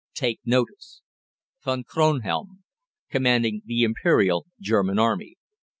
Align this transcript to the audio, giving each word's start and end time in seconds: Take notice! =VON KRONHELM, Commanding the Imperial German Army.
Take 0.15 0.39
notice! 0.43 1.03
=VON 1.63 1.83
KRONHELM, 1.83 2.63
Commanding 3.11 3.61
the 3.67 3.83
Imperial 3.83 4.47
German 4.59 4.97
Army. 4.97 5.35